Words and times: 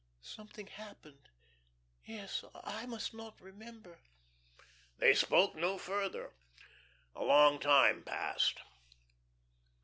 Something 0.23 0.65
happened. 0.65 1.29
Yes. 2.05 2.43
I 2.63 2.87
must 2.87 3.13
not 3.13 3.39
remember." 3.39 3.99
They 4.97 5.13
spoke 5.13 5.53
no 5.53 5.77
further. 5.77 6.31
A 7.15 7.23
long 7.23 7.59
time 7.59 8.01
passed. 8.03 8.61